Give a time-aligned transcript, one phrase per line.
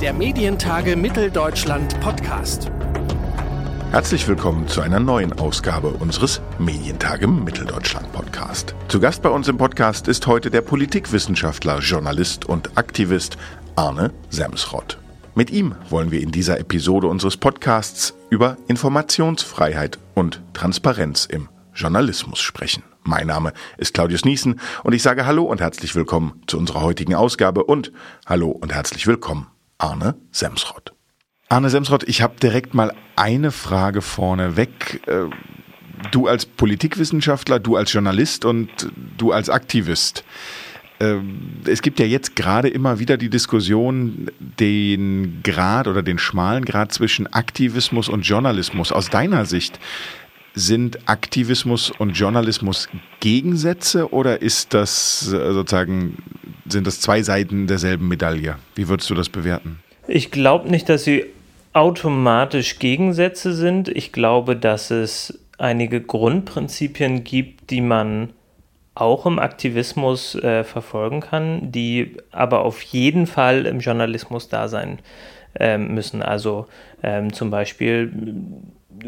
[0.00, 2.70] der Medientage Mitteldeutschland Podcast.
[3.92, 8.74] Herzlich willkommen zu einer neuen Ausgabe unseres Medientage Mitteldeutschland Podcast.
[8.88, 13.38] Zu Gast bei uns im Podcast ist heute der Politikwissenschaftler, Journalist und Aktivist
[13.74, 14.98] Arne Semsrott.
[15.34, 22.40] Mit ihm wollen wir in dieser Episode unseres Podcasts über Informationsfreiheit und Transparenz im Journalismus
[22.40, 22.82] sprechen.
[23.02, 27.14] Mein Name ist Claudius Niesen und ich sage Hallo und herzlich willkommen zu unserer heutigen
[27.14, 27.92] Ausgabe und
[28.26, 29.46] Hallo und herzlich willkommen
[29.78, 30.92] Arne Semsrott.
[31.48, 35.06] Arne Semsrott, ich habe direkt mal eine Frage vorneweg.
[35.06, 35.26] Äh,
[36.10, 38.68] du als Politikwissenschaftler, du als Journalist und
[39.16, 40.24] du als Aktivist.
[40.98, 46.64] Ähm, es gibt ja jetzt gerade immer wieder die Diskussion, den Grad oder den schmalen
[46.64, 48.92] Grad zwischen Aktivismus und Journalismus.
[48.92, 49.78] Aus deiner Sicht,
[50.56, 52.88] sind Aktivismus und Journalismus
[53.20, 56.16] Gegensätze oder ist das äh, sozusagen,
[56.68, 58.56] sind das zwei Seiten derselben Medaille?
[58.74, 59.80] Wie würdest du das bewerten?
[60.08, 61.24] Ich glaube nicht, dass sie
[61.72, 63.88] automatisch Gegensätze sind.
[63.88, 68.30] Ich glaube, dass es einige Grundprinzipien gibt, die man
[68.94, 75.00] auch im Aktivismus äh, verfolgen kann, die aber auf jeden Fall im Journalismus da sein
[75.58, 76.22] äh, müssen.
[76.22, 76.66] Also
[77.02, 78.10] ähm, zum Beispiel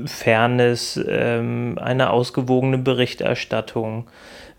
[0.05, 4.09] Fairness, ähm, eine ausgewogene Berichterstattung,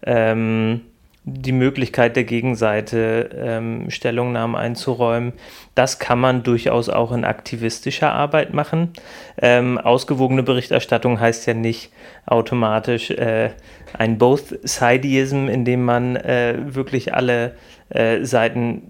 [0.01, 0.81] ähm,
[1.23, 5.33] die Möglichkeit der Gegenseite ähm, Stellungnahmen einzuräumen.
[5.75, 8.93] Das kann man durchaus auch in aktivistischer Arbeit machen.
[9.41, 11.91] Ähm, ausgewogene Berichterstattung heißt ja nicht
[12.25, 13.51] automatisch äh,
[13.97, 17.55] ein Both-Sideism, in dem man äh, wirklich alle
[17.89, 18.83] äh, Seiten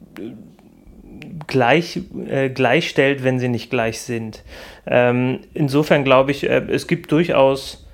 [1.48, 4.44] gleich, äh, gleichstellt, wenn sie nicht gleich sind.
[4.86, 7.88] Ähm, insofern glaube ich, äh, es gibt durchaus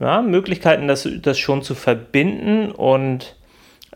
[0.00, 3.35] ja, Möglichkeiten, das, das schon zu verbinden und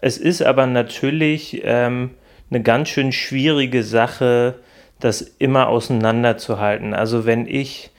[0.01, 2.11] es ist aber natürlich ähm,
[2.51, 4.57] eine ganz schön schwierige Sache,
[4.99, 6.95] das immer auseinanderzuhalten.
[6.95, 7.91] Also wenn ich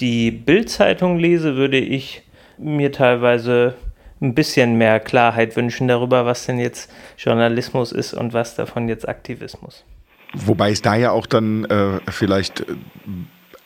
[0.00, 2.22] die Bildzeitung lese, würde ich
[2.58, 3.74] mir teilweise
[4.20, 9.08] ein bisschen mehr Klarheit wünschen darüber, was denn jetzt Journalismus ist und was davon jetzt
[9.08, 9.84] Aktivismus.
[10.34, 12.74] Wobei es da ja auch dann äh, vielleicht äh,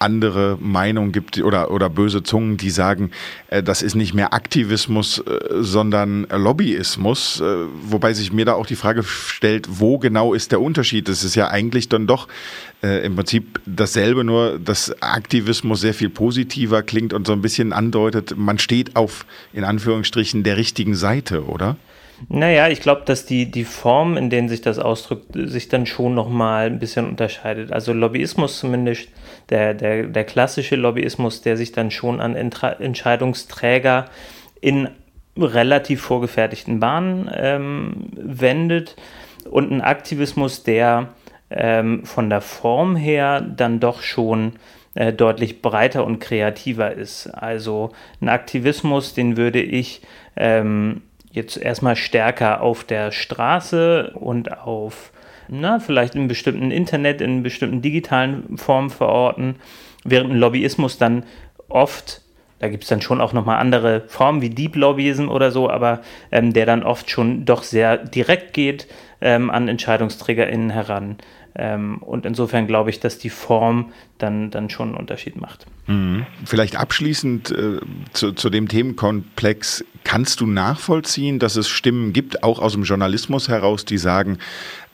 [0.01, 3.11] andere Meinungen gibt oder, oder böse Zungen, die sagen,
[3.49, 7.41] äh, das ist nicht mehr Aktivismus, äh, sondern Lobbyismus.
[7.41, 11.09] Äh, wobei sich mir da auch die Frage stellt, wo genau ist der Unterschied?
[11.09, 12.29] Das ist ja eigentlich dann doch
[12.83, 17.73] äh, im Prinzip dasselbe, nur dass Aktivismus sehr viel positiver klingt und so ein bisschen
[17.73, 21.77] andeutet, man steht auf, in Anführungsstrichen, der richtigen Seite, oder?
[22.29, 26.15] Naja, ich glaube, dass die, die Form, in denen sich das ausdrückt, sich dann schon
[26.15, 27.73] nochmal ein bisschen unterscheidet.
[27.73, 29.09] Also Lobbyismus zumindest,
[29.49, 34.07] der, der, der klassische Lobbyismus, der sich dann schon an Entra Entscheidungsträger
[34.61, 34.89] in
[35.37, 38.97] relativ vorgefertigten Bahnen ähm, wendet
[39.49, 41.09] und ein Aktivismus, der
[41.51, 44.53] ähm, von der Form her dann doch schon
[44.95, 47.29] äh, deutlich breiter und kreativer ist.
[47.29, 50.03] Also ein Aktivismus, den würde ich
[50.37, 55.13] ähm, jetzt erstmal stärker auf der Straße und auf,
[55.49, 59.57] na, vielleicht in bestimmten Internet, in bestimmten digitalen Formen verorten,
[60.05, 61.25] während ein Lobbyismus dann
[61.69, 62.23] oft
[62.61, 66.03] da gibt es dann schon auch nochmal andere Formen wie Deep Lobbyism oder so, aber
[66.31, 68.87] ähm, der dann oft schon doch sehr direkt geht
[69.23, 71.17] ähm, an EntscheidungsträgerInnen heran.
[71.55, 75.67] Ähm, und insofern glaube ich, dass die Form dann, dann schon einen Unterschied macht.
[75.87, 76.27] Mhm.
[76.45, 77.81] Vielleicht abschließend äh,
[78.13, 83.49] zu, zu dem Themenkomplex, kannst du nachvollziehen, dass es Stimmen gibt, auch aus dem Journalismus
[83.49, 84.39] heraus, die sagen,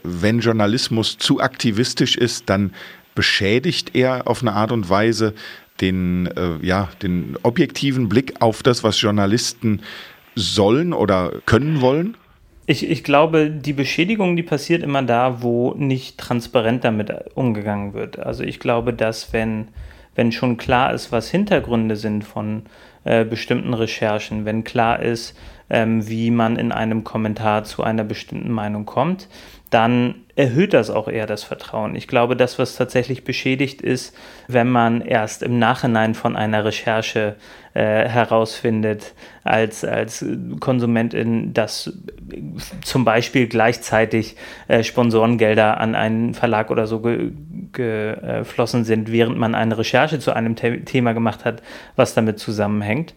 [0.02, 2.72] wenn Journalismus zu aktivistisch ist, dann
[3.14, 5.34] beschädigt er auf eine Art und Weise
[5.80, 9.82] den, äh, ja, den objektiven Blick auf das, was Journalisten
[10.34, 12.16] sollen oder können wollen?
[12.68, 18.18] Ich, ich glaube, die Beschädigung, die passiert immer da, wo nicht transparent damit umgegangen wird.
[18.18, 19.68] Also ich glaube, dass wenn,
[20.16, 22.64] wenn schon klar ist, was Hintergründe sind von
[23.04, 25.38] äh, bestimmten Recherchen, wenn klar ist,
[25.70, 29.28] ähm, wie man in einem Kommentar zu einer bestimmten Meinung kommt,
[29.70, 31.96] dann erhöht das auch eher das Vertrauen.
[31.96, 34.14] Ich glaube, das, was tatsächlich beschädigt ist,
[34.48, 37.36] wenn man erst im Nachhinein von einer Recherche
[37.72, 40.24] äh, herausfindet, als, als
[40.60, 41.92] Konsumentin, dass
[42.84, 44.36] zum Beispiel gleichzeitig
[44.68, 47.32] äh, Sponsorengelder an einen Verlag oder so ge
[47.72, 51.62] geflossen sind, während man eine Recherche zu einem The Thema gemacht hat,
[51.94, 53.12] was damit zusammenhängt.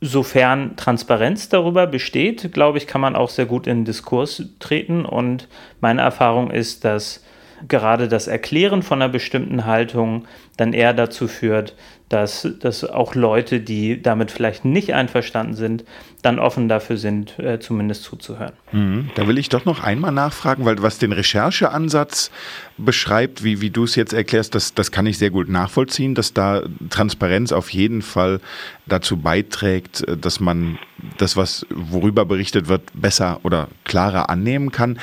[0.00, 5.04] Sofern Transparenz darüber besteht, glaube ich, kann man auch sehr gut in Diskurs treten.
[5.06, 5.48] Und
[5.80, 7.24] meine Erfahrung ist, dass
[7.68, 10.26] gerade das Erklären von einer bestimmten Haltung
[10.56, 11.74] dann eher dazu führt,
[12.08, 15.84] dass, dass auch Leute, die damit vielleicht nicht einverstanden sind,
[16.22, 18.52] dann offen dafür sind, äh, zumindest zuzuhören.
[18.72, 19.10] Mhm.
[19.14, 22.30] Da will ich doch noch einmal nachfragen, weil was den Rechercheansatz
[22.78, 26.32] beschreibt, wie, wie du es jetzt erklärst, das, das kann ich sehr gut nachvollziehen, dass
[26.32, 28.40] da Transparenz auf jeden Fall
[28.86, 30.78] dazu beiträgt, äh, dass man
[31.18, 34.98] das, was worüber berichtet wird, besser oder klarer annehmen kann.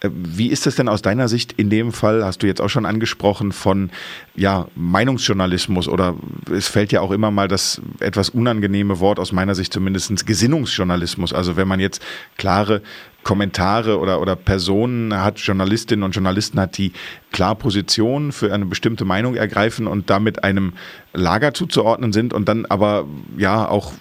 [0.00, 2.68] Äh, wie ist es denn aus deiner Sicht in dem Fall, hast du jetzt auch
[2.68, 3.90] schon angesprochen, von
[4.34, 6.14] ja, Meinungsjournalismus oder
[6.50, 10.26] es fällt ja auch immer mal das etwas unangenehme Wort aus meiner Sicht zumindest
[10.64, 11.32] Gesinnungsjournalismus.
[11.32, 12.02] Also wenn man jetzt
[12.36, 12.82] klare
[13.22, 16.92] Kommentare oder, oder Personen hat, Journalistinnen und Journalisten hat, die
[17.32, 20.74] klar Positionen für eine bestimmte Meinung ergreifen und damit einem
[21.12, 23.06] Lager zuzuordnen sind und dann aber
[23.38, 23.92] ja auch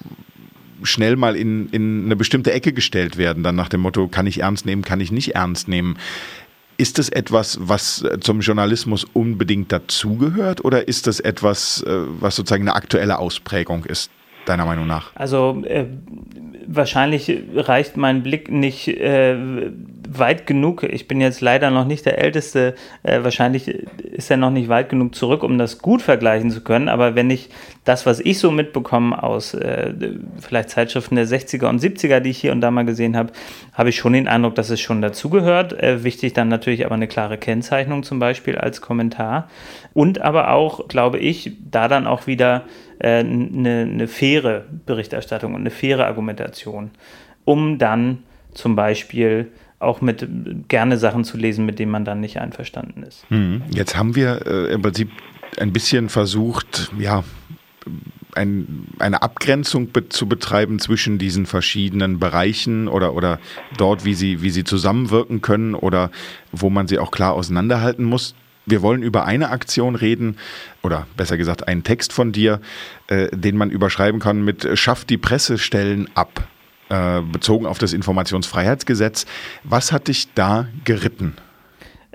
[0.83, 4.42] schnell mal in, in eine bestimmte Ecke gestellt werden, dann nach dem Motto, kann ich
[4.42, 5.98] ernst nehmen, kann ich nicht ernst nehmen.
[6.75, 12.63] Ist das etwas, was zum Journalismus unbedingt dazugehört oder ist das etwas, äh, was sozusagen
[12.63, 14.09] eine aktuelle Ausprägung ist,
[14.45, 15.12] deiner Meinung nach?
[15.16, 15.86] Also äh,
[16.68, 19.36] wahrscheinlich reicht mein Blick nicht äh,
[20.10, 20.84] weit genug.
[20.84, 22.75] Ich bin jetzt leider noch nicht der Älteste.
[23.04, 26.90] Äh, wahrscheinlich ist er noch nicht weit genug zurück, um das gut vergleichen zu können.
[26.90, 27.50] Aber wenn ich
[27.84, 29.94] das, was ich so mitbekomme aus äh,
[30.40, 33.31] vielleicht Zeitschriften der 60er und 70er, die ich hier und da mal gesehen habe,
[33.74, 35.74] habe ich schon den Eindruck, dass es schon dazugehört.
[35.74, 39.50] Äh, wichtig dann natürlich aber eine klare Kennzeichnung zum Beispiel als Kommentar.
[39.94, 42.63] Und aber auch, glaube ich, da dann auch wieder
[43.08, 46.92] eine, eine faire Berichterstattung und eine faire Argumentation,
[47.46, 48.20] um dann
[48.54, 50.28] zum Beispiel auch mit
[50.70, 53.26] gerne Sachen zu lesen, mit denen man dann nicht einverstanden ist.
[53.30, 53.64] Hm.
[53.70, 55.10] Jetzt haben wir äh, im Prinzip
[55.58, 57.24] ein bisschen versucht, ja,
[58.36, 63.40] ein, eine Abgrenzung be zu betreiben zwischen diesen verschiedenen Bereichen oder, oder
[63.78, 66.10] dort, wie sie, wie sie zusammenwirken können oder
[66.52, 68.36] wo man sie auch klar auseinanderhalten muss.
[68.65, 70.38] Wir wollen über eine Aktion reden
[70.83, 72.62] oder besser gesagt einen Text von dir,
[73.07, 76.48] äh, den man überschreiben kann mit Schafft die Pressestellen ab.
[76.89, 79.25] Äh, bezogen auf das Informationsfreiheitsgesetz.
[79.63, 81.33] Was hat dich da geritten?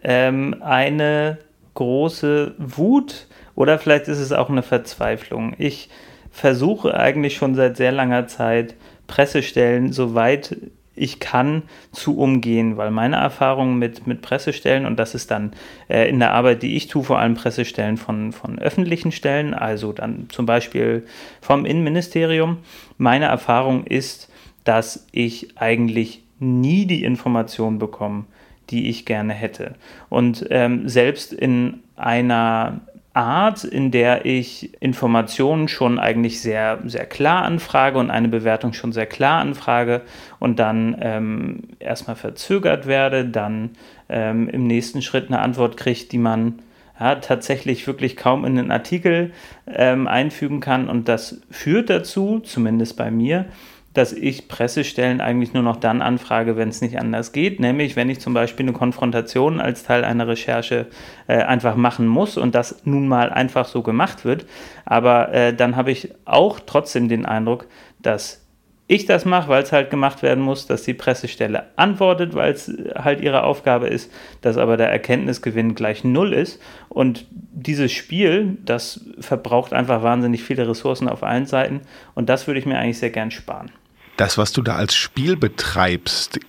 [0.03, 1.39] Ähm, eine
[1.75, 5.55] große Wut oder vielleicht ist es auch eine Verzweiflung.
[5.59, 5.89] Ich
[6.31, 8.75] versuche eigentlich schon seit sehr langer Zeit
[9.09, 10.57] Pressestellen so weit
[10.99, 11.63] ich kann
[11.93, 15.53] zu umgehen, weil meine Erfahrung mit, mit Pressestellen, und das ist dann
[15.89, 19.93] äh, in der Arbeit, die ich tue, vor allem Pressestellen von, von öffentlichen Stellen, also
[19.93, 21.07] dann zum Beispiel
[21.41, 22.59] vom Innenministerium,
[22.97, 24.31] meine Erfahrung ist,
[24.65, 28.25] dass ich eigentlich nie die Information bekomme,
[28.71, 29.75] die ich gerne hätte.
[30.09, 32.81] Und ähm, selbst in einer
[33.19, 38.93] Art, in der ich Informationen schon eigentlich sehr, sehr klar anfrage und eine Bewertung schon
[38.93, 40.03] sehr klar anfrage
[40.39, 43.71] und dann ähm, erstmal verzögert werde, dann
[44.09, 46.61] ähm, im nächsten Schritt eine Antwort kriege, die man
[47.01, 49.33] ja, tatsächlich wirklich kaum in den Artikel
[49.67, 50.89] ähm, einfügen kann.
[50.89, 53.47] Und das führt dazu, zumindest bei mir,
[53.95, 58.11] dass ich Pressestellen eigentlich nur noch dann anfrage, wenn es nicht anders geht, nämlich wenn
[58.11, 60.87] ich zum Beispiel eine Konfrontation als Teil einer Recherche
[61.27, 64.47] äh, einfach machen muss und das nun mal einfach so gemacht wird.
[64.85, 67.67] Aber äh, dann habe ich auch trotzdem den Eindruck,
[68.01, 68.48] dass
[68.89, 72.73] ich das mache, weil es halt gemacht werden muss, dass die Pressestelle antwortet, weil es
[72.97, 76.59] halt ihre Aufgabe ist, dass aber der Erkenntnisgewinn gleich null ist.
[76.89, 81.83] Und dieses Spiel, das verbraucht einfach wahnsinnig viele Ressourcen auf allen Seiten.
[82.15, 83.71] Und das würde ich mir eigentlich sehr gern sparen.
[84.17, 86.41] Das, was du da als Spiel betreibst,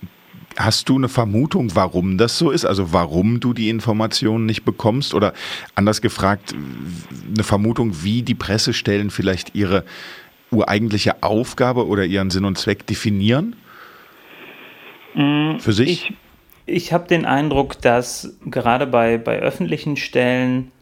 [0.56, 2.64] Hast du eine Vermutung, warum das so ist?
[2.64, 5.14] Also warum du die Informationen nicht bekommst?
[5.14, 5.32] Oder
[5.76, 6.54] anders gefragt,
[7.32, 9.84] eine Vermutung, wie die Pressestellen vielleicht ihre
[10.50, 13.56] ureigentliche Aufgabe oder ihren Sinn und Zweck definieren?
[15.14, 16.10] Mm, Für sich?
[16.66, 20.72] Ich, ich habe den Eindruck, dass gerade bei, bei öffentlichen Stellen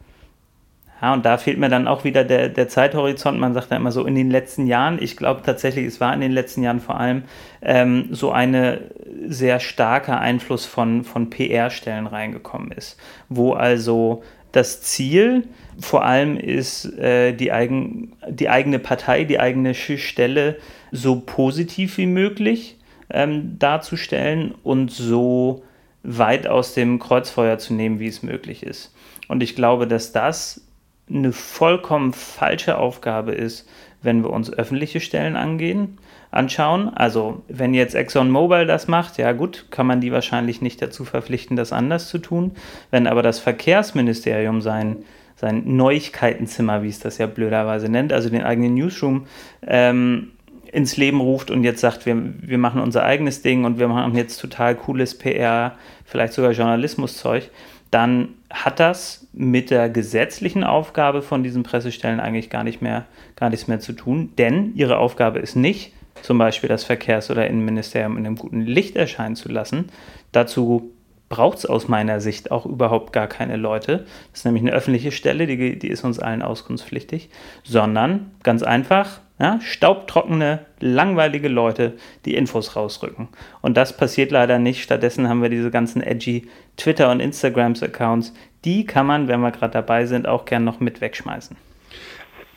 [1.01, 3.39] ja, und da fehlt mir dann auch wieder der, der Zeithorizont.
[3.39, 5.01] Man sagt ja immer so in den letzten Jahren.
[5.01, 7.23] Ich glaube tatsächlich, es war in den letzten Jahren vor allem
[7.61, 8.79] ähm, so ein
[9.27, 12.99] sehr starker Einfluss von, von PR-Stellen reingekommen ist,
[13.29, 15.47] wo also das Ziel
[15.79, 20.57] vor allem ist, äh, die, eigen, die eigene Partei, die eigene Stelle
[20.91, 22.77] so positiv wie möglich
[23.09, 25.63] ähm, darzustellen und so
[26.03, 28.93] weit aus dem Kreuzfeuer zu nehmen, wie es möglich ist.
[29.27, 30.61] Und ich glaube, dass das
[31.09, 33.67] eine vollkommen falsche Aufgabe ist,
[34.01, 35.97] wenn wir uns öffentliche Stellen angehen,
[36.31, 36.89] anschauen.
[36.89, 41.55] Also wenn jetzt ExxonMobil das macht, ja gut, kann man die wahrscheinlich nicht dazu verpflichten,
[41.55, 42.51] das anders zu tun.
[42.91, 44.97] Wenn aber das Verkehrsministerium sein,
[45.35, 49.25] sein Neuigkeitenzimmer, wie es das ja blöderweise nennt, also den eigenen Newsroom,
[49.65, 50.31] ähm,
[50.71, 54.15] ins Leben ruft und jetzt sagt, wir, wir machen unser eigenes Ding und wir machen
[54.15, 55.73] jetzt total cooles PR,
[56.05, 57.49] vielleicht sogar Journalismuszeug,
[57.89, 63.05] dann hat das mit der gesetzlichen Aufgabe von diesen Pressestellen eigentlich gar nicht mehr,
[63.35, 65.91] gar nichts mehr zu tun, denn ihre Aufgabe ist nicht,
[66.21, 69.89] zum Beispiel das Verkehrs- oder Innenministerium in einem guten Licht erscheinen zu lassen.
[70.31, 70.91] Dazu
[71.29, 74.05] braucht es aus meiner Sicht auch überhaupt gar keine Leute.
[74.31, 77.29] Das ist nämlich eine öffentliche Stelle, die, die ist uns allen auskunftspflichtig,
[77.63, 81.93] sondern ganz einfach, ja, staubtrockene, langweilige Leute,
[82.25, 83.29] die Infos rausrücken.
[83.61, 84.83] Und das passiert leider nicht.
[84.83, 88.33] Stattdessen haben wir diese ganzen edgy Twitter- und Instagrams-Accounts.
[88.65, 91.55] Die kann man, wenn wir gerade dabei sind, auch gern noch mit wegschmeißen.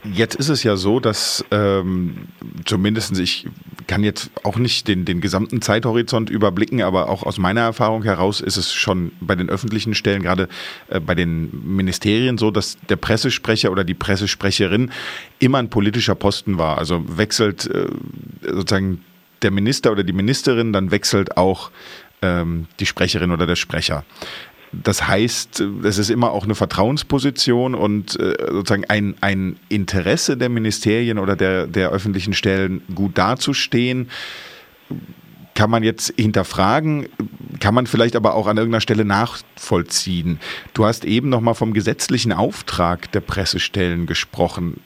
[0.05, 2.29] Jetzt ist es ja so, dass ähm,
[2.65, 3.47] zumindest ich
[3.87, 8.41] kann jetzt auch nicht den, den gesamten Zeithorizont überblicken, aber auch aus meiner Erfahrung heraus
[8.41, 10.49] ist es schon bei den öffentlichen Stellen, gerade
[10.89, 14.91] äh, bei den Ministerien so, dass der Pressesprecher oder die Pressesprecherin
[15.39, 16.79] immer ein politischer Posten war.
[16.79, 17.87] Also wechselt äh,
[18.43, 19.05] sozusagen
[19.43, 21.71] der Minister oder die Ministerin, dann wechselt auch
[22.23, 24.05] ähm, die Sprecherin oder der Sprecher.
[24.73, 30.49] Das heißt, es ist immer auch eine Vertrauensposition und äh, sozusagen ein, ein Interesse der
[30.49, 34.09] Ministerien oder der, der öffentlichen Stellen gut dazustehen.
[35.55, 37.07] Kann man jetzt hinterfragen,
[37.61, 40.41] kann man vielleicht aber auch an irgendeiner Stelle nachvollziehen.
[40.73, 44.81] Du hast eben nochmal vom gesetzlichen Auftrag der Pressestellen gesprochen.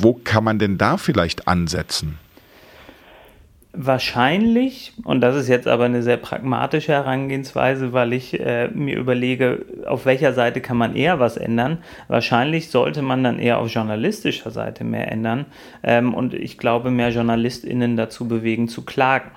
[0.00, 2.18] Wo kann man denn da vielleicht ansetzen?
[3.74, 9.64] Wahrscheinlich, und das ist jetzt aber eine sehr pragmatische Herangehensweise, weil ich äh, mir überlege,
[9.86, 11.78] auf welcher Seite kann man eher was ändern.
[12.06, 15.46] Wahrscheinlich sollte man dann eher auf journalistischer Seite mehr ändern
[15.82, 19.30] ähm, und ich glaube, mehr JournalistInnen dazu bewegen, zu klagen.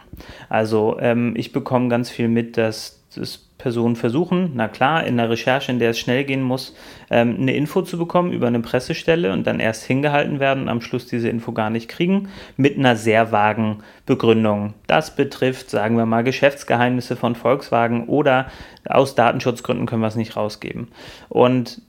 [0.49, 5.29] Also ähm, ich bekomme ganz viel mit, dass es Personen versuchen, na klar, in der
[5.29, 6.75] Recherche, in der es schnell gehen muss,
[7.09, 10.81] ähm, eine Info zu bekommen über eine Pressestelle und dann erst hingehalten werden und am
[10.81, 14.73] Schluss diese Info gar nicht kriegen, mit einer sehr vagen Begründung.
[14.87, 18.47] Das betrifft, sagen wir mal, Geschäftsgeheimnisse von Volkswagen oder
[18.87, 20.89] aus Datenschutzgründen können wir es nicht rausgeben.
[21.29, 21.81] Und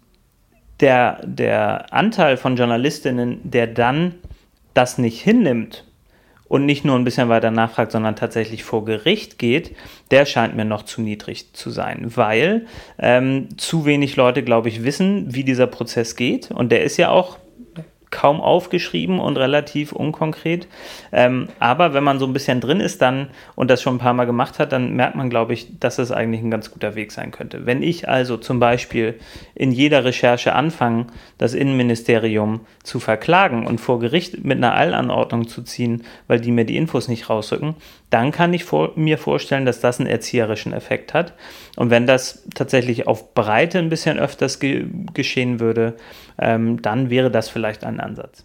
[0.80, 4.14] der, der Anteil von Journalistinnen, der dann
[4.72, 5.84] das nicht hinnimmt
[6.48, 9.74] und nicht nur ein bisschen weiter nachfragt, sondern tatsächlich vor Gericht geht,
[10.10, 12.66] der scheint mir noch zu niedrig zu sein, weil
[12.98, 16.50] ähm, zu wenig Leute, glaube ich, wissen, wie dieser Prozess geht.
[16.50, 17.38] Und der ist ja auch
[18.16, 20.68] kaum aufgeschrieben und relativ unkonkret.
[21.12, 24.14] Ähm, aber wenn man so ein bisschen drin ist dann und das schon ein paar
[24.14, 27.12] Mal gemacht hat, dann merkt man, glaube ich, dass es eigentlich ein ganz guter Weg
[27.12, 27.66] sein könnte.
[27.66, 29.16] Wenn ich also zum Beispiel
[29.54, 35.60] in jeder Recherche anfange, das Innenministerium zu verklagen und vor Gericht mit einer Eilanordnung zu
[35.60, 37.74] ziehen, weil die mir die Infos nicht rausrücken,
[38.08, 41.34] dann kann ich vor, mir vorstellen, dass das einen erzieherischen Effekt hat.
[41.76, 45.94] Und wenn das tatsächlich auf Breite ein bisschen öfters ge geschehen würde,
[46.38, 48.44] ähm, dann wäre das vielleicht ein Ansatz.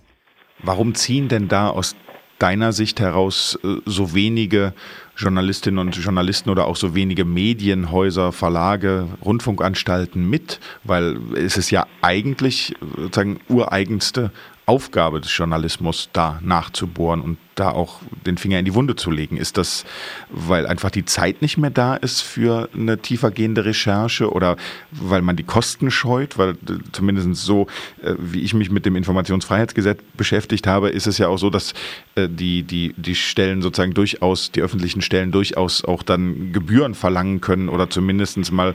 [0.60, 1.96] Warum ziehen denn da aus
[2.40, 4.74] deiner Sicht heraus äh, so wenige
[5.16, 10.60] Journalistinnen und Journalisten oder auch so wenige Medienhäuser, Verlage, Rundfunkanstalten mit?
[10.84, 14.32] Weil es ist ja eigentlich sozusagen ureigenste
[14.72, 19.36] Aufgabe des Journalismus, da nachzubohren und da auch den Finger in die Wunde zu legen?
[19.36, 19.84] Ist das,
[20.30, 24.56] weil einfach die Zeit nicht mehr da ist für eine tiefergehende Recherche oder
[24.92, 26.38] weil man die Kosten scheut?
[26.38, 27.68] Weil äh, zumindest so,
[28.02, 31.74] äh, wie ich mich mit dem Informationsfreiheitsgesetz beschäftigt habe, ist es ja auch so, dass
[32.16, 37.42] äh, die, die, die Stellen sozusagen durchaus, die öffentlichen Stellen durchaus auch dann Gebühren verlangen
[37.42, 38.74] können oder zumindest mal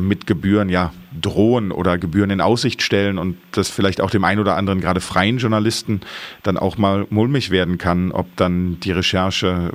[0.00, 4.40] mit Gebühren ja drohen oder Gebühren in Aussicht stellen und das vielleicht auch dem einen
[4.40, 6.00] oder anderen gerade freien Journalisten
[6.42, 9.72] dann auch mal mulmig werden kann, ob dann die Recherche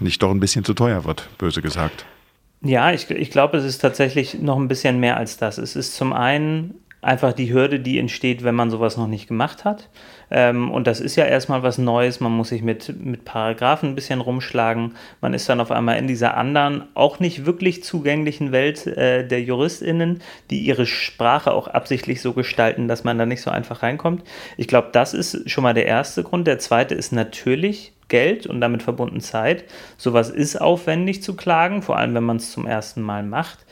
[0.00, 2.04] nicht doch ein bisschen zu teuer wird, böse gesagt.
[2.62, 5.58] Ja, ich, ich glaube, es ist tatsächlich noch ein bisschen mehr als das.
[5.58, 9.64] Es ist zum einen einfach die Hürde, die entsteht, wenn man sowas noch nicht gemacht
[9.64, 9.88] hat.
[10.30, 12.20] Ähm, und das ist ja erstmal was Neues.
[12.20, 14.94] Man muss sich mit, mit Paragraphen ein bisschen rumschlagen.
[15.20, 19.42] Man ist dann auf einmal in dieser anderen, auch nicht wirklich zugänglichen Welt äh, der
[19.42, 24.24] JuristInnen, die ihre Sprache auch absichtlich so gestalten, dass man da nicht so einfach reinkommt.
[24.56, 26.46] Ich glaube, das ist schon mal der erste Grund.
[26.46, 29.64] Der zweite ist natürlich Geld und damit verbunden Zeit.
[29.96, 33.66] Sowas ist aufwendig zu klagen, vor allem wenn man es zum ersten Mal macht.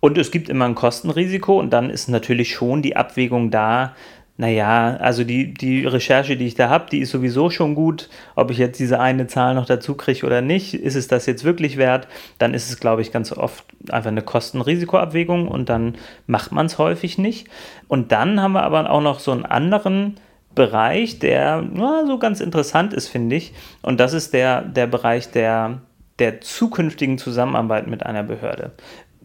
[0.00, 3.96] Und es gibt immer ein Kostenrisiko und dann ist natürlich schon die Abwägung da,
[4.38, 8.08] naja, also die, die Recherche, die ich da habe, die ist sowieso schon gut.
[8.34, 11.44] Ob ich jetzt diese eine Zahl noch dazu kriege oder nicht, ist es das jetzt
[11.44, 12.08] wirklich wert?
[12.38, 16.78] Dann ist es, glaube ich, ganz oft einfach eine Kosten-Risiko-Abwägung und dann macht man es
[16.78, 17.48] häufig nicht.
[17.88, 20.14] Und dann haben wir aber auch noch so einen anderen
[20.54, 23.52] Bereich, der na, so ganz interessant ist, finde ich.
[23.82, 25.82] Und das ist der, der Bereich der,
[26.18, 28.72] der zukünftigen Zusammenarbeit mit einer Behörde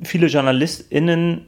[0.01, 1.45] viele JournalistInnen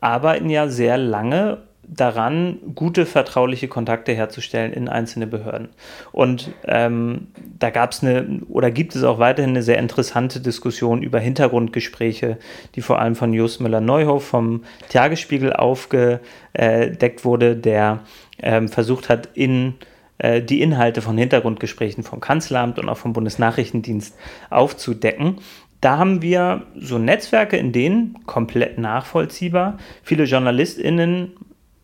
[0.00, 5.68] arbeiten ja sehr lange daran, gute vertrauliche Kontakte herzustellen in einzelne Behörden.
[6.12, 7.28] Und ähm,
[7.58, 12.38] da gab es eine oder gibt es auch weiterhin eine sehr interessante Diskussion über Hintergrundgespräche,
[12.74, 18.00] die vor allem von Just Müller-Neuhof vom Tagesspiegel aufgedeckt wurde, der
[18.42, 19.74] ähm, versucht hat, in
[20.18, 24.16] äh, die Inhalte von Hintergrundgesprächen vom Kanzleramt und auch vom Bundesnachrichtendienst
[24.50, 25.36] aufzudecken.
[25.80, 31.32] Da haben wir so Netzwerke, in denen komplett nachvollziehbar viele JournalistInnen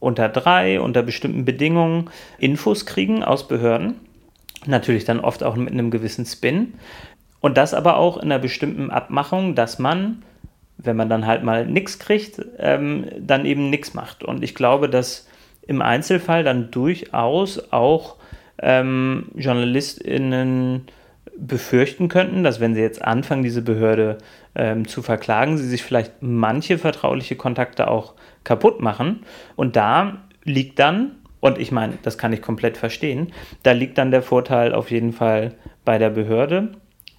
[0.03, 3.95] unter drei, unter bestimmten Bedingungen Infos kriegen aus Behörden.
[4.67, 6.75] Natürlich dann oft auch mit einem gewissen Spin.
[7.41, 10.23] Und das aber auch in einer bestimmten Abmachung, dass man,
[10.77, 14.25] wenn man dann halt mal nichts kriegt, ähm, dann eben nichts macht.
[14.25, 15.29] Und ich glaube, dass
[15.69, 18.17] im Einzelfall dann durchaus auch
[18.61, 20.87] ähm, JournalistInnen
[21.37, 24.19] befürchten könnten, dass wenn sie jetzt anfangen, diese Behörde
[24.57, 29.25] ähm, zu verklagen, sie sich vielleicht manche vertrauliche Kontakte auch kaputt machen.
[29.57, 33.33] Und da liegt dann, und ich meine, das kann ich komplett verstehen,
[33.63, 36.73] da liegt dann der Vorteil auf jeden Fall bei der Behörde.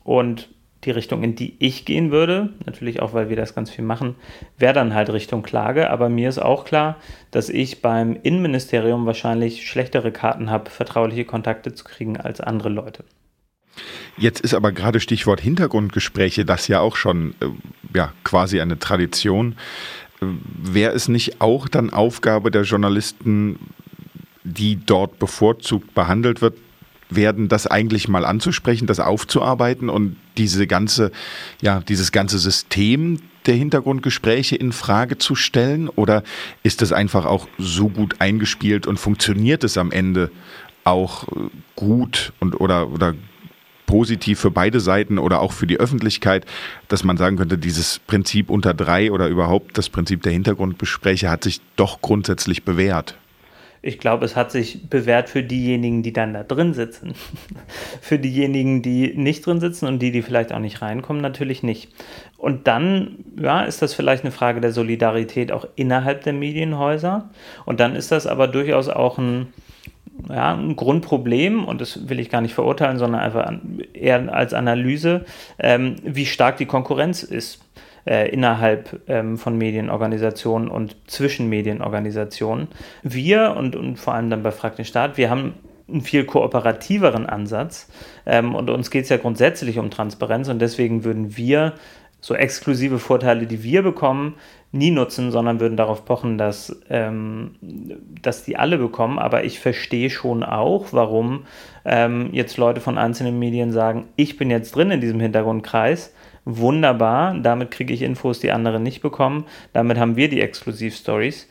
[0.03, 0.49] Und
[0.85, 4.15] die Richtung, in die ich gehen würde, natürlich auch, weil wir das ganz viel machen,
[4.57, 5.89] wäre dann halt Richtung Klage.
[5.89, 6.97] Aber mir ist auch klar,
[7.31, 13.05] dass ich beim Innenministerium wahrscheinlich schlechtere Karten habe, vertrauliche Kontakte zu kriegen als andere Leute.
[14.17, 17.47] Jetzt ist aber gerade Stichwort Hintergrundgespräche das ja auch schon äh,
[17.97, 19.55] ja, quasi eine Tradition.
[20.61, 23.57] Wäre es nicht auch dann Aufgabe der Journalisten,
[24.43, 26.55] die dort bevorzugt behandelt wird,
[27.09, 31.11] werden, das eigentlich mal anzusprechen, das aufzuarbeiten und diese ganze,
[31.61, 35.89] ja, dieses ganze System der Hintergrundgespräche in Frage zu stellen?
[35.89, 36.23] Oder
[36.63, 40.31] ist das einfach auch so gut eingespielt und funktioniert es am Ende
[40.83, 43.15] auch äh, gut und oder, oder
[43.85, 46.45] positiv für beide Seiten oder auch für die Öffentlichkeit,
[46.87, 51.43] dass man sagen könnte, dieses Prinzip unter drei oder überhaupt das Prinzip der Hintergrundgespräche hat
[51.43, 53.17] sich doch grundsätzlich bewährt.
[53.85, 57.15] Ich glaube, es hat sich bewährt für diejenigen, die dann da drin sitzen.
[58.01, 61.91] für diejenigen, die nicht drin sitzen und die, die vielleicht auch nicht reinkommen, natürlich nicht.
[62.37, 67.29] Und dann, ja, ist das vielleicht eine Frage der Solidarität auch innerhalb der Medienhäuser.
[67.65, 69.47] Und dann ist das aber durchaus auch ein,
[70.29, 73.51] ja, ein Grundproblem, und das will ich gar nicht verurteilen, sondern einfach
[73.93, 75.25] eher als Analyse,
[75.59, 77.61] ähm, wie stark die Konkurrenz ist
[78.05, 82.67] äh, innerhalb ähm, von Medienorganisationen und zwischen Medienorganisationen.
[83.01, 85.55] Wir und, und vor allem dann bei Frag den Staat, wir haben
[85.89, 87.89] einen viel kooperativeren Ansatz
[88.25, 91.73] ähm, und uns geht es ja grundsätzlich um Transparenz und deswegen würden wir
[92.23, 94.35] so exklusive Vorteile, die wir bekommen,
[94.71, 97.55] nie nutzen, sondern würden darauf pochen, dass, ähm,
[98.21, 99.19] dass die alle bekommen.
[99.19, 101.43] Aber ich verstehe schon auch, warum
[101.83, 106.13] ähm, jetzt Leute von einzelnen Medien sagen, ich bin jetzt drin in diesem Hintergrundkreis.
[106.45, 109.43] Wunderbar, damit kriege ich Infos, die andere nicht bekommen.
[109.73, 111.49] Damit haben wir die Exklusivstories.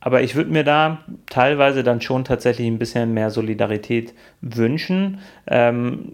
[0.00, 6.12] Aber ich würde mir da teilweise dann schon tatsächlich ein bisschen mehr Solidarität wünschen ähm,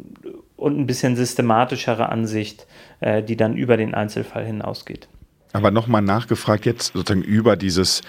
[0.57, 2.66] und ein bisschen systematischere Ansicht,
[3.00, 5.08] äh, die dann über den Einzelfall hinausgeht.
[5.52, 8.02] Aber nochmal nachgefragt jetzt sozusagen über dieses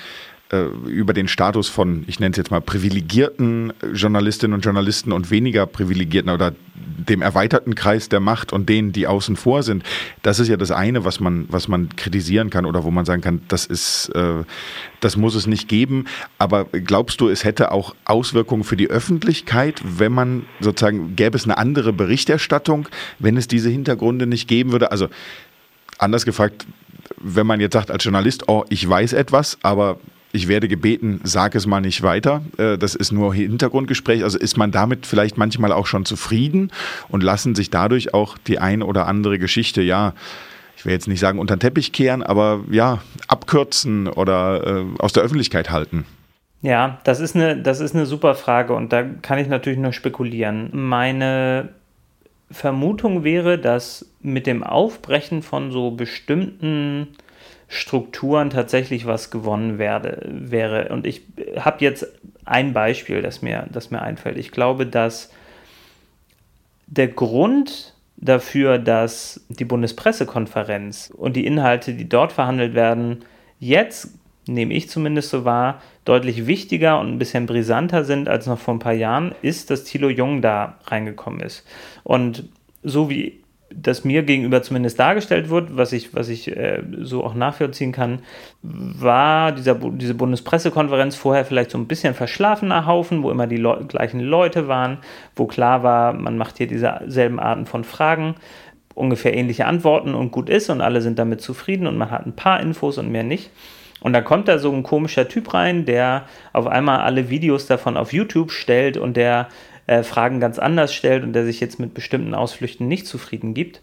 [0.52, 5.32] äh, über den Status von, ich nenne es jetzt mal, privilegierten Journalistinnen und Journalisten und
[5.32, 9.84] weniger privilegierten oder dem erweiterten Kreis der Macht und denen, die außen vor sind.
[10.24, 13.22] Das ist ja das eine, was man, was man kritisieren kann oder wo man sagen
[13.22, 14.44] kann, das ist, äh,
[15.00, 16.06] das muss es nicht geben.
[16.38, 21.46] Aber glaubst du, es hätte auch Auswirkungen für die Öffentlichkeit, wenn man sozusagen, gäbe es
[21.46, 22.88] eine andere Berichterstattung,
[23.20, 24.92] wenn es diese Hintergründe nicht geben würde?
[24.92, 25.08] Also
[25.98, 26.66] anders gefragt,
[27.18, 30.00] wenn man jetzt sagt als Journalist, oh, ich weiß etwas, aber
[30.34, 32.42] ich werde gebeten, sag es mal nicht weiter.
[32.58, 34.24] Äh, das ist nur Hintergrundgespräch.
[34.24, 36.72] Also ist man damit vielleicht manchmal auch schon zufrieden
[37.10, 40.14] und lassen sich dadurch auch die ein oder andere Geschichte, ja,
[40.78, 45.14] ich will jetzt nicht sagen unter den Teppich kehren, aber ja, abkürzen oder äh, aus
[45.14, 46.06] der Öffentlichkeit halten.
[46.64, 49.94] Ja, das ist, eine, das ist eine super Frage und da kann ich natürlich nur
[49.94, 50.70] spekulieren.
[50.74, 51.70] Meine
[52.52, 57.10] Vermutung wäre, dass mit dem Aufbrechen von so bestimmten
[57.74, 60.90] Strukturen tatsächlich was gewonnen werde, wäre.
[60.90, 61.22] Und ich
[61.58, 62.06] habe jetzt
[62.44, 64.38] ein Beispiel, das mir, das mir einfällt.
[64.38, 65.32] Ich glaube, dass
[66.86, 73.24] der Grund dafür, dass die Bundespressekonferenz und die Inhalte, die dort verhandelt werden,
[73.58, 78.60] jetzt, nehme ich zumindest so wahr, deutlich wichtiger und ein bisschen brisanter sind als noch
[78.60, 81.66] vor ein paar Jahren, ist, dass Thilo Jung da reingekommen ist.
[82.04, 82.50] Und
[82.84, 83.41] so wie
[83.74, 88.20] das mir gegenüber zumindest dargestellt wird, was ich, was ich äh, so auch nachvollziehen kann,
[88.62, 93.86] war dieser, diese Bundespressekonferenz vorher vielleicht so ein bisschen verschlafener Haufen, wo immer die Le
[93.88, 94.98] gleichen Leute waren,
[95.36, 98.36] wo klar war, man macht hier dieselben Arten von Fragen,
[98.94, 102.36] ungefähr ähnliche Antworten und gut ist und alle sind damit zufrieden und man hat ein
[102.36, 103.52] paar Infos und mehr nicht.
[104.02, 107.98] Und dann kommt da so ein komischer Typ rein, der auf einmal alle Videos davon
[107.98, 109.48] auf YouTube stellt und der
[109.88, 113.82] äh, Fragen ganz anders stellt und der sich jetzt mit bestimmten Ausflüchten nicht zufrieden gibt.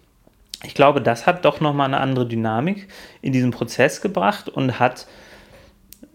[0.64, 2.88] Ich glaube, das hat doch nochmal eine andere Dynamik
[3.22, 5.06] in diesen Prozess gebracht und hat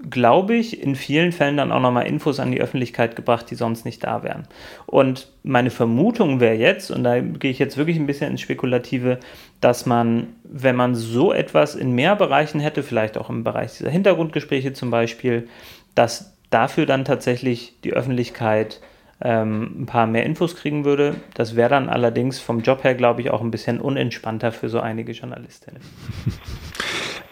[0.10, 3.86] glaube ich, in vielen Fällen dann auch nochmal Infos an die Öffentlichkeit gebracht, die sonst
[3.86, 4.48] nicht da wären.
[4.86, 9.20] Und meine Vermutung wäre jetzt, und da gehe ich jetzt wirklich ein bisschen ins Spekulative,
[9.62, 13.90] dass man, wenn man so etwas in mehr Bereichen hätte, vielleicht auch im Bereich dieser
[13.90, 15.48] Hintergrundgespräche zum Beispiel,
[15.96, 18.82] dass dafür dann tatsächlich die Öffentlichkeit
[19.24, 21.16] ähm, ein paar mehr Infos kriegen würde.
[21.34, 24.80] Das wäre dann allerdings vom Job her, glaube ich, auch ein bisschen unentspannter für so
[24.80, 25.82] einige Journalistinnen.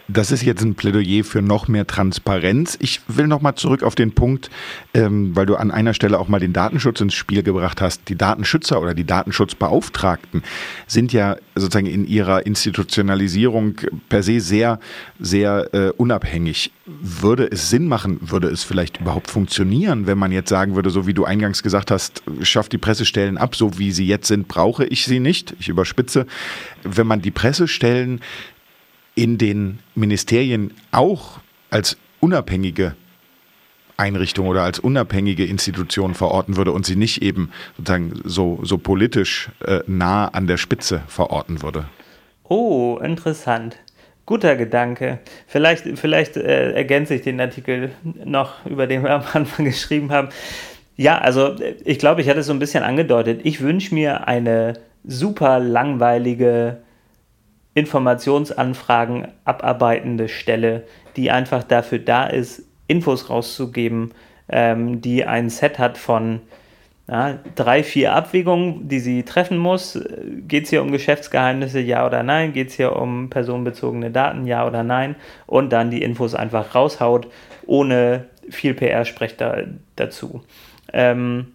[0.08, 2.78] Das ist jetzt ein Plädoyer für noch mehr Transparenz.
[2.82, 4.50] Ich will noch mal zurück auf den Punkt,
[4.94, 8.10] ähm, weil du an einer Stelle auch mal den Datenschutz ins Spiel gebracht hast.
[8.10, 10.44] Die Datenschützer oder die Datenschutzbeauftragten
[10.88, 13.76] sind ja sozusagen in ihrer Institutionalisierung
[14.10, 14.80] per se sehr,
[15.20, 16.72] sehr äh, unabhängig.
[16.86, 21.08] Würde es Sinn machen, würde es vielleicht überhaupt funktionieren, wenn man jetzt sagen würde, so
[21.08, 24.86] wie du eingangs gesagt hast, schafft die Pressestellen ab, so wie sie jetzt sind, brauche
[24.86, 25.56] ich sie nicht.
[25.60, 26.26] Ich überspitze.
[26.84, 28.20] Wenn man die Pressestellen
[29.16, 32.96] in den Ministerien auch als unabhängige
[33.98, 39.50] Einrichtung oder als unabhängige Institution verorten würde und sie nicht eben sozusagen so, so politisch
[39.66, 41.86] äh, nah an der Spitze verorten würde.
[42.46, 43.78] Oh, interessant.
[44.26, 45.20] Guter Gedanke.
[45.48, 47.92] Vielleicht, vielleicht äh, ergänze ich den Artikel
[48.26, 50.30] noch, über den wir am Anfang geschrieben haben.
[50.98, 53.42] Ja, also ich glaube, ich hatte es so ein bisschen angedeutet.
[53.44, 56.78] Ich wünsche mir eine super langweilige
[57.74, 60.84] Informationsanfragen abarbeitende Stelle,
[61.16, 64.14] die einfach dafür da ist, Infos rauszugeben,
[64.50, 66.42] ähm, die ein Set hat von
[67.08, 70.00] ja, drei, vier Abwägungen, die sie treffen muss.
[70.48, 72.54] Geht es hier um Geschäftsgeheimnisse, ja oder nein?
[72.54, 75.16] Geht es hier um personenbezogene Daten, ja oder nein?
[75.46, 77.28] Und dann die Infos einfach raushaut,
[77.66, 79.58] ohne viel PR-Sprech da,
[79.96, 80.44] dazu.
[80.94, 81.48] Ähm,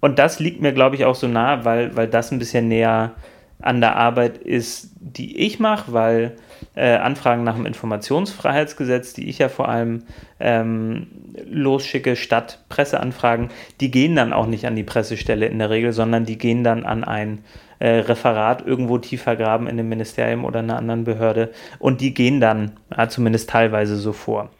[0.00, 3.14] und das liegt mir, glaube ich, auch so nah, weil, weil das ein bisschen näher
[3.60, 6.36] an der Arbeit ist, die ich mache, weil
[6.74, 10.04] äh, Anfragen nach dem Informationsfreiheitsgesetz, die ich ja vor allem
[10.40, 11.08] ähm,
[11.48, 16.24] losschicke, statt Presseanfragen, die gehen dann auch nicht an die Pressestelle in der Regel, sondern
[16.24, 17.44] die gehen dann an ein
[17.78, 22.40] äh, Referat irgendwo tiefer graben in einem Ministerium oder einer anderen Behörde und die gehen
[22.40, 24.50] dann ja, zumindest teilweise so vor.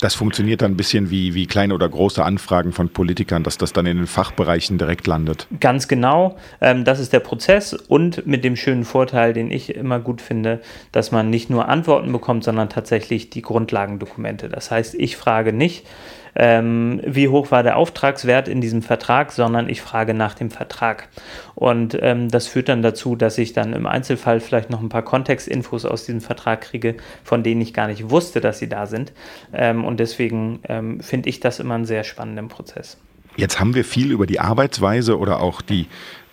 [0.00, 3.72] Das funktioniert dann ein bisschen wie, wie kleine oder große Anfragen von Politikern, dass das
[3.72, 5.46] dann in den Fachbereichen direkt landet.
[5.60, 6.36] Ganz genau.
[6.60, 10.60] Ähm, das ist der Prozess und mit dem schönen Vorteil, den ich immer gut finde,
[10.92, 14.48] dass man nicht nur Antworten bekommt, sondern tatsächlich die Grundlagendokumente.
[14.48, 15.86] Das heißt, ich frage nicht,
[16.36, 21.08] ähm, wie hoch war der Auftragswert in diesem Vertrag, sondern ich frage nach dem Vertrag.
[21.54, 25.02] Und ähm, das führt dann dazu, dass ich dann im Einzelfall vielleicht noch ein paar
[25.02, 29.12] Kontextinfos aus diesem Vertrag kriege, von denen ich gar nicht wusste, dass sie da sind.
[29.52, 32.98] Ähm, und deswegen ähm, finde ich das immer einen sehr spannenden Prozess.
[33.36, 35.86] Jetzt haben wir viel über die Arbeitsweise oder auch die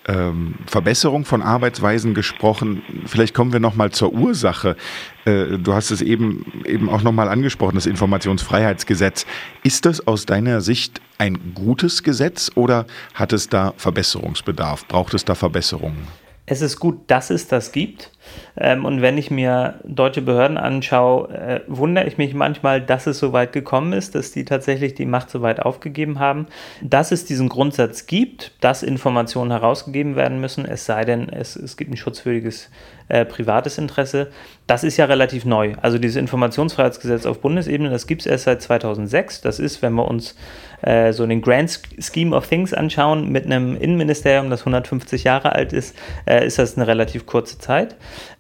[0.08, 2.82] ähm, Verbesserung von Arbeitsweisen gesprochen.
[3.06, 4.76] Vielleicht kommen wir noch mal zur Ursache.
[5.26, 9.26] Äh, du hast es eben eben auch noch mal angesprochen, das Informationsfreiheitsgesetz.
[9.64, 14.88] Ist das aus deiner Sicht ein gutes Gesetz oder hat es da Verbesserungsbedarf?
[14.88, 16.08] Braucht es da Verbesserungen?
[16.46, 18.12] es ist gut, dass es das gibt.
[18.56, 23.20] Ähm, und wenn ich mir deutsche Behörden anschaue, äh, wundere ich mich manchmal, dass es
[23.20, 26.48] so weit gekommen ist, dass die tatsächlich die Macht so weit aufgegeben haben.
[26.82, 31.78] Dass es diesen Grundsatz gibt, dass Informationen herausgegeben werden müssen, es sei denn, es, es
[31.78, 32.70] gibt ein schutzwürdiges
[33.10, 34.30] äh, privates Interesse,
[34.68, 35.74] das ist ja relativ neu.
[35.82, 39.42] Also dieses Informationsfreiheitsgesetz auf Bundesebene, das gibt es erst seit 2006.
[39.42, 40.36] Das ist, wenn wir uns
[40.82, 45.74] äh, so den Grand Scheme of Things anschauen, mit einem Innenministerium, das 150 Jahre alt
[45.74, 47.96] ist, äh, ist das eine relativ kurze Zeit.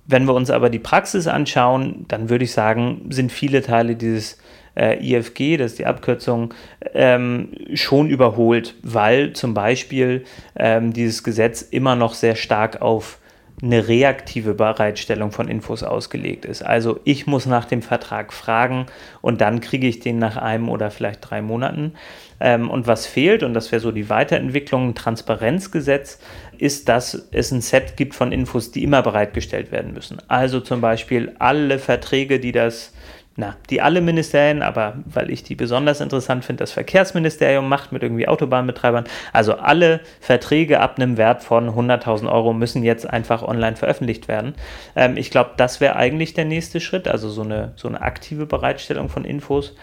[0.05, 4.37] Wenn wir uns aber die Praxis anschauen, dann würde ich sagen, sind viele Teile dieses
[4.75, 6.53] äh, IFG, das ist die Abkürzung,
[6.93, 13.19] ähm, schon überholt, weil zum Beispiel ähm, dieses Gesetz immer noch sehr stark auf
[13.61, 16.63] eine reaktive Bereitstellung von Infos ausgelegt ist.
[16.63, 18.87] Also ich muss nach dem Vertrag fragen
[19.21, 21.93] und dann kriege ich den nach einem oder vielleicht drei Monaten.
[22.39, 26.19] Ähm, und was fehlt, und das wäre so die Weiterentwicklung, ein Transparenzgesetz,
[26.57, 30.17] ist, dass es ein Set gibt von Infos, die immer bereitgestellt werden müssen.
[30.27, 32.93] Also zum Beispiel alle Verträge, die das
[33.35, 38.03] na, die alle Ministerien, aber weil ich die besonders interessant finde, das Verkehrsministerium macht mit
[38.03, 39.05] irgendwie Autobahnbetreibern.
[39.31, 44.53] Also alle Verträge ab einem Wert von 100.000 Euro müssen jetzt einfach online veröffentlicht werden.
[44.95, 48.45] Ähm, ich glaube, das wäre eigentlich der nächste Schritt, also so eine, so eine aktive
[48.45, 49.75] Bereitstellung von Infos.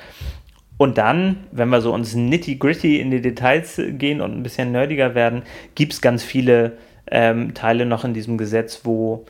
[0.77, 5.17] Und dann, wenn wir so uns nitty-gritty in die Details gehen und ein bisschen nerdiger
[5.17, 5.43] werden,
[5.75, 6.79] gibt es ganz viele
[7.11, 9.27] ähm, Teile noch in diesem Gesetz, wo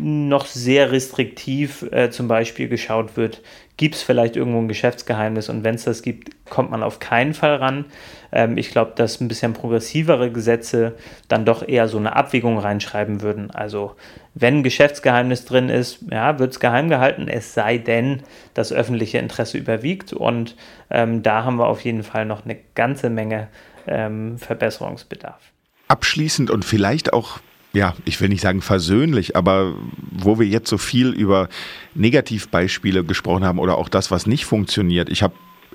[0.00, 3.42] noch sehr restriktiv äh, zum Beispiel geschaut wird,
[3.76, 7.34] gibt es vielleicht irgendwo ein Geschäftsgeheimnis und wenn es das gibt, kommt man auf keinen
[7.34, 7.84] Fall ran.
[8.32, 10.94] Ähm, ich glaube, dass ein bisschen progressivere Gesetze
[11.28, 13.50] dann doch eher so eine Abwägung reinschreiben würden.
[13.50, 13.94] Also
[14.34, 18.22] wenn ein Geschäftsgeheimnis drin ist, ja, wird es geheim gehalten, es sei denn,
[18.54, 20.56] das öffentliche Interesse überwiegt und
[20.90, 23.48] ähm, da haben wir auf jeden Fall noch eine ganze Menge
[23.86, 25.40] ähm, Verbesserungsbedarf.
[25.88, 27.40] Abschließend und vielleicht auch
[27.72, 29.74] ja, ich will nicht sagen versöhnlich, aber
[30.10, 31.48] wo wir jetzt so viel über
[31.94, 35.08] Negativbeispiele gesprochen haben oder auch das, was nicht funktioniert.
[35.08, 35.34] Ich habe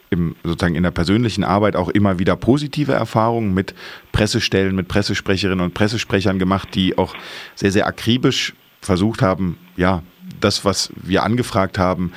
[0.10, 3.74] im, sozusagen in der persönlichen Arbeit auch immer wieder positive Erfahrungen mit
[4.12, 7.16] Pressestellen, mit Pressesprecherinnen und Pressesprechern gemacht, die auch
[7.56, 10.04] sehr, sehr akribisch versucht haben, ja,
[10.40, 12.14] das, was wir angefragt haben,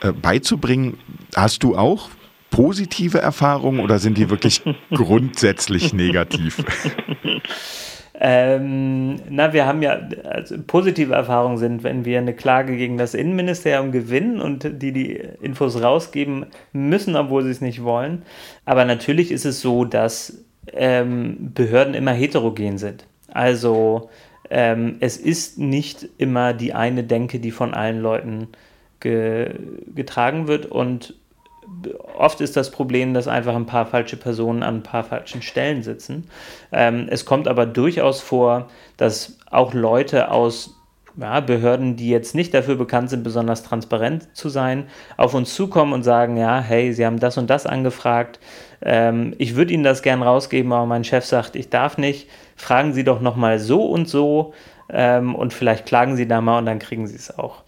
[0.00, 0.98] äh, beizubringen.
[1.34, 2.08] Hast du auch
[2.50, 6.64] positive Erfahrungen oder sind die wirklich grundsätzlich negativ?
[8.26, 13.12] Ähm, na, wir haben ja, also positive Erfahrungen sind, wenn wir eine Klage gegen das
[13.12, 18.22] Innenministerium gewinnen und die die Infos rausgeben müssen, obwohl sie es nicht wollen.
[18.64, 23.04] Aber natürlich ist es so, dass ähm, Behörden immer heterogen sind.
[23.28, 24.08] Also
[24.48, 28.48] ähm, es ist nicht immer die eine Denke, die von allen Leuten
[29.00, 29.50] ge
[29.94, 31.14] getragen wird und
[32.16, 35.82] oft ist das Problem, dass einfach ein paar falsche Personen an ein paar falschen Stellen
[35.82, 36.28] sitzen.
[36.72, 40.74] Ähm, es kommt aber durchaus vor, dass auch Leute aus
[41.16, 45.92] ja, Behörden, die jetzt nicht dafür bekannt sind, besonders transparent zu sein, auf uns zukommen
[45.92, 48.40] und sagen, ja, hey, Sie haben das und das angefragt,
[48.82, 52.92] ähm, ich würde Ihnen das gern rausgeben, aber mein Chef sagt, ich darf nicht, fragen
[52.92, 54.54] Sie doch nochmal so und so
[54.90, 57.62] ähm, und vielleicht klagen Sie da mal und dann kriegen Sie es auch.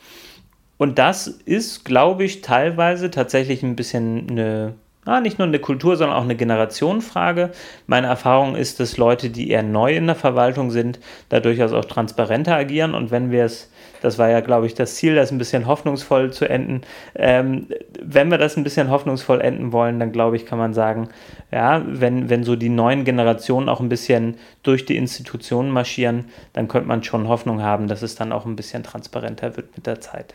[0.79, 4.75] Und das ist, glaube ich, teilweise tatsächlich ein bisschen eine,
[5.07, 7.51] ah, nicht nur eine Kultur, sondern auch eine Generationenfrage.
[7.87, 11.87] Meine Erfahrung ist, dass Leute, die eher neu in der Verwaltung sind, da durchaus auch
[11.87, 12.95] transparenter agieren.
[12.95, 13.71] Und wenn wir es,
[14.03, 16.83] das war ja, glaube ich, das Ziel, das ein bisschen hoffnungsvoll zu enden,
[17.15, 17.69] ähm,
[18.03, 21.09] wenn wir das ein bisschen hoffnungsvoll enden wollen, dann glaube ich, kann man sagen,
[21.51, 26.69] ja, wenn, wenn so die neuen Generationen auch ein bisschen durch die Institutionen marschieren, dann
[26.69, 30.03] könnte man schon Hoffnung haben, dass es dann auch ein bisschen transparenter wird mit der
[30.03, 30.35] Zeit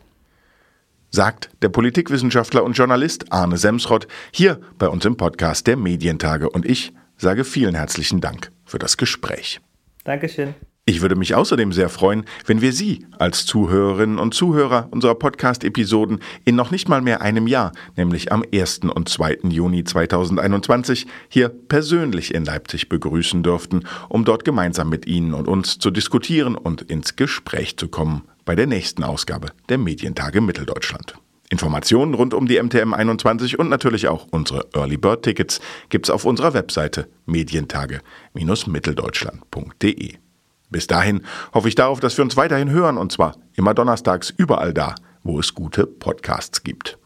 [1.12, 6.50] sagt der Politikwissenschaftler und Journalist Arne Semsrott hier bei uns im Podcast der Medientage.
[6.50, 9.60] Und ich sage vielen herzlichen Dank für das Gespräch.
[10.06, 10.56] Dankeschön.
[10.84, 16.20] Ich würde mich außerdem sehr freuen, wenn wir Sie als Zuhörerinnen und Zuhörer unserer Podcast-Episoden
[16.44, 18.80] in noch nicht mal mehr einem Jahr, nämlich am 1.
[18.94, 19.42] und 2.
[19.44, 25.78] Juni 2021, hier persönlich in Leipzig begrüßen dürften, um dort gemeinsam mit Ihnen und uns
[25.78, 31.16] zu diskutieren und ins Gespräch zu kommen bei der nächsten Ausgabe der Medientage Mitteldeutschland.
[31.50, 36.26] Informationen rund um die MTM 21 und natürlich auch unsere Early Bird Tickets gibt's auf
[36.26, 40.14] unserer Webseite medientage-mitteldeutschland.de.
[40.70, 44.74] Bis dahin hoffe ich darauf, dass wir uns weiterhin hören und zwar immer donnerstags überall
[44.74, 46.98] da, wo es gute Podcasts gibt.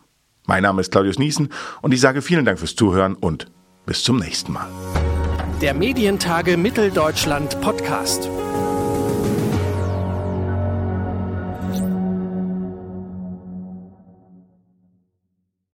[0.45, 1.49] Mein Name ist Claudius Niesen
[1.81, 3.47] und ich sage vielen Dank fürs Zuhören und
[3.87, 4.67] bis zum nächsten Mal.
[5.61, 8.29] Der Medientage Mitteldeutschland Podcast.